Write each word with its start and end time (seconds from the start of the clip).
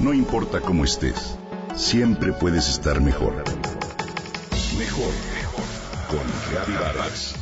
No 0.00 0.14
importa 0.14 0.62
cómo 0.62 0.84
estés, 0.84 1.36
siempre 1.76 2.32
puedes 2.32 2.70
estar 2.70 3.02
mejor. 3.02 3.34
Mejor, 4.78 5.12
mejor. 5.34 5.64
Con 6.08 6.74
Vargas. 6.74 7.34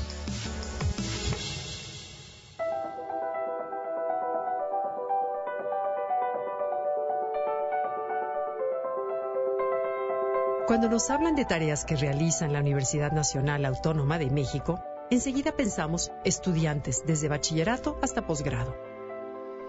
Cuando 10.66 10.88
nos 10.88 11.10
hablan 11.10 11.36
de 11.36 11.44
tareas 11.44 11.84
que 11.84 11.94
realizan 11.94 12.52
la 12.52 12.58
Universidad 12.58 13.12
Nacional 13.12 13.66
Autónoma 13.66 14.18
de 14.18 14.30
México, 14.30 14.82
enseguida 15.10 15.52
pensamos 15.52 16.10
estudiantes 16.24 17.04
desde 17.06 17.28
bachillerato 17.28 18.00
hasta 18.02 18.26
posgrado. 18.26 18.87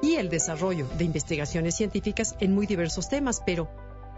Y 0.02 0.16
el 0.16 0.30
desarrollo 0.30 0.88
de 0.98 1.04
investigaciones 1.04 1.76
científicas 1.76 2.36
en 2.40 2.54
muy 2.54 2.66
diversos 2.66 3.10
temas, 3.10 3.42
pero 3.46 3.70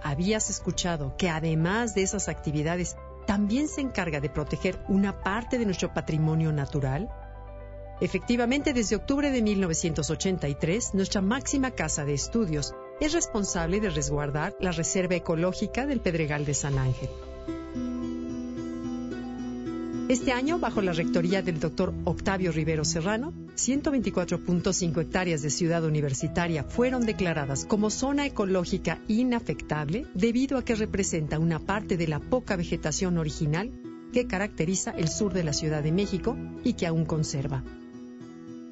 ¿habías 0.04 0.50
escuchado 0.50 1.16
que 1.18 1.30
además 1.30 1.96
de 1.96 2.04
esas 2.04 2.30
actividades 2.30 2.96
también 3.26 3.68
se 3.68 3.82
encarga 3.82 4.20
de 4.20 4.30
proteger 4.30 4.80
una 4.88 5.24
parte 5.24 5.58
de 5.58 5.66
nuestro 5.66 5.94
patrimonio 5.94 6.52
natural? 6.52 7.10
Efectivamente, 8.00 8.74
desde 8.74 8.96
octubre 8.96 9.32
de 9.32 9.42
1983, 9.42 10.94
nuestra 10.94 11.22
máxima 11.22 11.72
casa 11.72 12.04
de 12.04 12.14
estudios 12.14 12.74
es 13.00 13.14
responsable 13.14 13.80
de 13.80 13.90
resguardar 13.90 14.56
la 14.60 14.72
Reserva 14.72 15.16
Ecológica 15.16 15.86
del 15.86 16.02
Pedregal 16.02 16.46
de 16.46 16.54
San 16.54 16.78
Ángel. 16.78 17.10
Este 20.12 20.34
año, 20.34 20.60
bajo 20.60 20.82
la 20.82 20.92
rectoría 20.92 21.42
del 21.42 21.62
doctor 21.62 21.94
Octavio 22.04 22.52
Rivero 22.52 22.84
Serrano, 22.84 23.32
124.5 23.56 25.02
hectáreas 25.02 25.42
de 25.42 25.50
ciudad 25.50 25.86
universitaria 25.86 26.66
fueron 26.66 27.06
declaradas 27.06 27.64
como 27.64 27.90
zona 27.90 28.26
ecológica 28.26 29.00
inafectable 29.08 30.06
debido 30.14 30.58
a 30.58 30.66
que 30.66 30.76
representa 30.76 31.40
una 31.40 31.60
parte 31.60 31.96
de 31.96 32.10
la 32.10 32.20
poca 32.20 32.58
vegetación 32.58 33.18
original 33.18 33.72
que 34.12 34.28
caracteriza 34.28 34.92
el 34.92 35.08
sur 35.08 35.32
de 35.32 35.46
la 35.46 35.54
Ciudad 35.54 35.82
de 35.82 35.94
México 35.94 36.36
y 36.66 36.74
que 36.74 36.88
aún 36.88 37.06
conserva. 37.06 37.64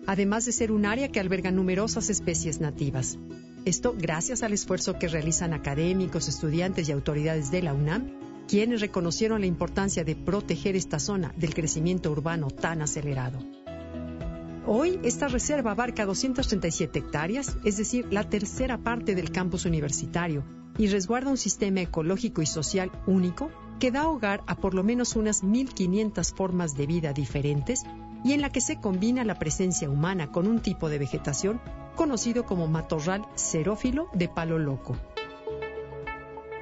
Además 0.08 0.44
de 0.44 0.52
ser 0.52 0.74
un 0.74 0.86
área 0.86 1.08
que 1.08 1.22
alberga 1.22 1.52
numerosas 1.52 2.10
especies 2.10 2.60
nativas. 2.60 3.18
Esto 3.64 3.96
gracias 3.98 4.44
al 4.44 4.52
esfuerzo 4.52 5.00
que 5.00 5.08
realizan 5.08 5.54
académicos, 5.54 6.28
estudiantes 6.28 6.90
y 6.90 6.92
autoridades 6.92 7.50
de 7.50 7.62
la 7.62 7.74
UNAM 7.74 8.29
quienes 8.50 8.82
reconocieron 8.82 9.42
la 9.42 9.46
importancia 9.46 10.04
de 10.04 10.16
proteger 10.16 10.76
esta 10.76 10.98
zona 10.98 11.32
del 11.38 11.54
crecimiento 11.54 12.10
urbano 12.10 12.48
tan 12.48 12.82
acelerado. 12.82 13.38
Hoy 14.66 15.00
esta 15.04 15.28
reserva 15.28 15.72
abarca 15.72 16.08
237 16.08 16.98
hectáreas, 16.98 17.58
es 17.64 17.78
decir, 17.78 18.08
la 18.10 18.28
tercera 18.28 18.80
parte 18.80 19.14
del 19.14 19.32
campus 19.32 19.66
universitario, 19.66 20.44
y 20.80 20.88
resguarda 20.88 21.30
un 21.30 21.38
sistema 21.38 21.82
ecológico 21.82 22.42
y 22.42 22.48
social 22.48 22.92
único 23.06 23.52
que 23.80 23.92
da 23.92 24.08
hogar 24.08 24.42
a 24.48 24.56
por 24.56 24.74
lo 24.74 24.84
menos 24.84 25.16
unas 25.16 25.44
1.500 25.44 26.34
formas 26.34 26.76
de 26.76 26.88
vida 26.88 27.14
diferentes 27.14 27.84
y 28.24 28.34
en 28.34 28.42
la 28.42 28.52
que 28.52 28.62
se 28.62 28.80
combina 28.80 29.24
la 29.26 29.38
presencia 29.38 29.92
humana 29.92 30.32
con 30.32 30.48
un 30.48 30.60
tipo 30.60 30.90
de 30.90 30.98
vegetación 30.98 31.62
conocido 31.96 32.46
como 32.46 32.68
matorral 32.68 33.28
xerófilo 33.36 34.10
de 34.14 34.28
palo 34.28 34.58
loco. 34.58 34.96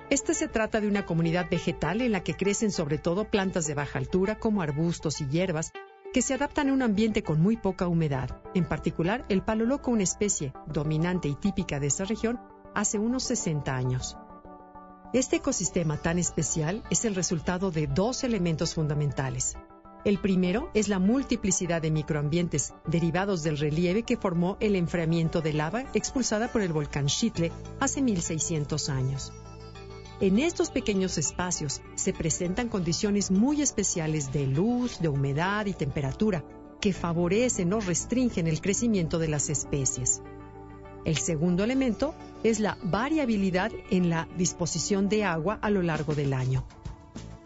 Este 0.10 0.34
se 0.34 0.48
trata 0.48 0.80
de 0.80 0.88
una 0.88 1.06
comunidad 1.06 1.50
vegetal 1.50 2.02
en 2.02 2.14
la 2.14 2.24
que 2.24 2.34
crecen 2.34 2.72
sobre 2.72 2.98
todo 2.98 3.30
plantas 3.30 3.68
de 3.68 3.74
baja 3.74 4.00
altura 4.00 4.40
como 4.40 4.62
arbustos 4.62 5.20
y 5.20 5.28
hierbas 5.28 5.74
que 6.14 6.22
se 6.22 6.34
adaptan 6.34 6.70
a 6.70 6.74
un 6.74 6.82
ambiente 6.82 7.24
con 7.24 7.42
muy 7.42 7.58
poca 7.58 7.90
humedad, 7.90 8.42
en 8.54 8.64
particular 8.64 9.26
el 9.28 9.42
palo 9.42 9.66
loco, 9.66 9.92
una 9.92 10.04
especie 10.04 10.54
dominante 10.66 11.28
y 11.28 11.36
típica 11.36 11.82
de 11.82 11.88
esa 11.88 12.06
región, 12.06 12.40
hace 12.74 12.98
unos 12.98 13.24
60 13.24 13.76
años. 13.76 14.16
Este 15.12 15.38
ecosistema 15.38 15.98
tan 15.98 16.20
especial 16.20 16.84
es 16.90 17.04
el 17.04 17.14
resultado 17.14 17.70
de 17.70 17.88
dos 17.88 18.24
elementos 18.24 18.76
fundamentales. 18.76 19.58
El 20.06 20.20
primero 20.20 20.72
es 20.74 20.88
la 20.88 21.00
multiplicidad 21.00 21.82
de 21.82 21.92
microambientes 21.92 22.74
derivados 22.88 23.44
del 23.44 23.58
relieve 23.58 24.04
que 24.04 24.16
formó 24.16 24.56
el 24.62 24.78
enfriamiento 24.78 25.42
de 25.42 25.52
lava 25.52 25.84
expulsada 25.94 26.48
por 26.48 26.62
el 26.62 26.72
volcán 26.72 27.10
Xitle 27.10 27.52
hace 27.82 28.02
1600 28.02 28.88
años. 28.88 29.34
En 30.20 30.40
estos 30.40 30.72
pequeños 30.72 31.20
espacios 31.20 31.82
se 31.94 32.12
presentan 32.12 32.70
condiciones 32.70 33.30
muy 33.30 33.62
especiales 33.62 34.34
de 34.34 34.48
luz, 34.48 35.00
de 35.00 35.10
humedad 35.10 35.68
y 35.68 35.74
temperatura 35.74 36.44
que 36.82 36.92
favorecen 36.92 37.72
o 37.74 37.80
restringen 37.80 38.48
el 38.48 38.60
crecimiento 38.60 39.20
de 39.20 39.28
las 39.28 39.52
especies. 39.52 40.24
El 41.06 41.18
segundo 41.18 41.64
elemento 41.64 42.16
es 42.44 42.60
la 42.60 42.80
variabilidad 42.82 43.72
en 43.92 44.10
la 44.10 44.28
disposición 44.36 45.08
de 45.08 45.24
agua 45.24 45.60
a 45.62 45.70
lo 45.70 45.84
largo 45.84 46.16
del 46.16 46.34
año. 46.34 46.66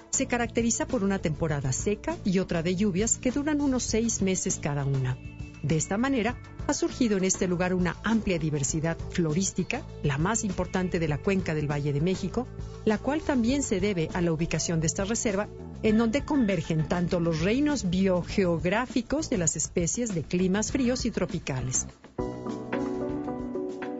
Se 0.09 0.27
caracteriza 0.27 0.87
por 0.87 1.03
una 1.03 1.19
temporada 1.19 1.73
seca 1.73 2.15
y 2.23 2.39
otra 2.39 2.63
de 2.63 2.77
lluvias 2.77 3.17
que 3.17 3.31
duran 3.31 3.59
unos 3.59 3.83
seis 3.83 4.21
meses 4.21 4.59
cada 4.61 4.85
una. 4.85 5.17
De 5.63 5.77
esta 5.77 5.97
manera, 5.97 6.35
ha 6.67 6.73
surgido 6.73 7.17
en 7.17 7.23
este 7.23 7.47
lugar 7.47 7.73
una 7.73 7.97
amplia 8.03 8.39
diversidad 8.39 8.97
florística, 9.09 9.83
la 10.03 10.17
más 10.17 10.43
importante 10.43 10.99
de 10.99 11.07
la 11.07 11.17
cuenca 11.17 11.53
del 11.53 11.69
Valle 11.69 11.93
de 11.93 12.01
México, 12.01 12.47
la 12.85 12.97
cual 12.97 13.21
también 13.21 13.61
se 13.61 13.79
debe 13.79 14.09
a 14.13 14.21
la 14.21 14.31
ubicación 14.31 14.79
de 14.79 14.87
esta 14.87 15.05
reserva, 15.05 15.47
en 15.83 15.97
donde 15.97 16.25
convergen 16.25 16.87
tanto 16.87 17.19
los 17.19 17.41
reinos 17.41 17.89
biogeográficos 17.89 19.29
de 19.29 19.37
las 19.37 19.55
especies 19.55 20.13
de 20.15 20.23
climas 20.23 20.71
fríos 20.71 21.05
y 21.05 21.11
tropicales. 21.11 21.87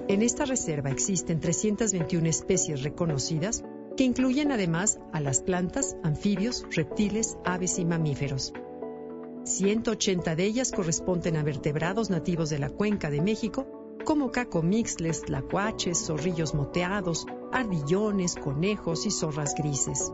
En 0.08 0.22
esta 0.24 0.46
reserva 0.46 0.90
existen 0.90 1.40
321 1.40 2.28
especies 2.28 2.84
reconocidas, 2.84 3.64
que 3.96 4.04
incluyen 4.04 4.52
además 4.52 5.00
a 5.14 5.20
las 5.20 5.42
plantas, 5.42 5.96
anfibios, 6.04 6.66
reptiles, 6.72 7.38
aves 7.46 7.80
y 7.80 7.86
mamíferos. 7.86 8.54
180 9.44 10.36
de 10.36 10.44
ellas 10.46 10.72
corresponden 10.72 11.36
a 11.36 11.44
vertebrados 11.44 12.10
nativos 12.10 12.50
de 12.50 12.60
la 12.60 12.70
cuenca 12.70 13.10
de 13.10 13.22
México, 13.22 13.66
como 14.06 14.32
cacomixles, 14.32 15.22
tlacuaches, 15.24 16.06
zorrillos 16.06 16.54
moteados, 16.54 17.26
ardillones, 17.52 18.36
conejos 18.36 19.06
y 19.06 19.12
zorras 19.12 19.56
grises. 19.56 20.12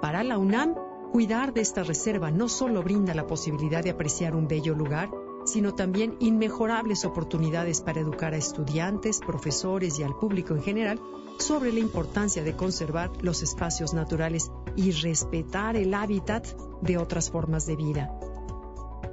Para 0.00 0.24
la 0.24 0.38
UNAM, 0.38 0.74
cuidar 1.12 1.54
de 1.54 1.60
esta 1.60 1.82
reserva 1.82 2.30
no 2.30 2.48
solo 2.48 2.82
brinda 2.82 3.14
la 3.14 3.26
posibilidad 3.26 3.82
de 3.82 3.90
apreciar 3.90 4.34
un 4.34 4.48
bello 4.48 4.74
lugar, 4.74 5.10
sino 5.44 5.74
también 5.74 6.16
inmejorables 6.18 7.04
oportunidades 7.04 7.80
para 7.80 8.00
educar 8.00 8.34
a 8.34 8.38
estudiantes, 8.38 9.20
profesores 9.20 9.98
y 9.98 10.02
al 10.02 10.16
público 10.16 10.54
en 10.54 10.62
general 10.62 11.00
sobre 11.38 11.72
la 11.72 11.80
importancia 11.80 12.42
de 12.42 12.56
conservar 12.56 13.10
los 13.22 13.42
espacios 13.42 13.94
naturales 13.94 14.50
y 14.76 14.92
respetar 14.92 15.76
el 15.76 15.94
hábitat 15.94 16.46
de 16.82 16.98
otras 16.98 17.30
formas 17.30 17.66
de 17.66 17.76
vida. 17.76 18.10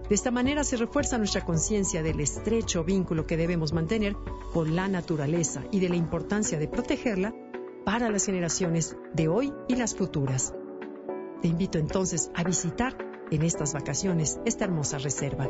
De 0.09 0.15
esta 0.15 0.31
manera 0.31 0.63
se 0.63 0.77
refuerza 0.77 1.17
nuestra 1.17 1.45
conciencia 1.45 2.03
del 2.03 2.19
estrecho 2.19 2.83
vínculo 2.83 3.25
que 3.25 3.37
debemos 3.37 3.73
mantener 3.73 4.15
con 4.53 4.75
la 4.75 4.87
naturaleza 4.87 5.63
y 5.71 5.79
de 5.79 5.89
la 5.89 5.95
importancia 5.95 6.59
de 6.59 6.67
protegerla 6.67 7.33
para 7.85 8.09
las 8.09 8.25
generaciones 8.25 8.95
de 9.13 9.27
hoy 9.27 9.53
y 9.67 9.75
las 9.75 9.95
futuras. 9.95 10.53
Te 11.41 11.47
invito 11.47 11.77
entonces 11.77 12.31
a 12.35 12.43
visitar 12.43 12.95
en 13.31 13.43
estas 13.43 13.73
vacaciones 13.73 14.39
esta 14.45 14.65
hermosa 14.65 14.97
reserva. 14.97 15.49